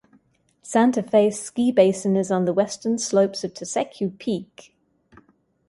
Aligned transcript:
Santa 0.63 1.03
Fe 1.03 1.29
Ski 1.29 1.71
Basin 1.71 2.15
is 2.17 2.31
on 2.31 2.45
the 2.45 2.53
western 2.53 2.97
slopes 2.97 3.43
of 3.43 3.53
Tesuque 3.53 4.17
Peak. 4.17 4.75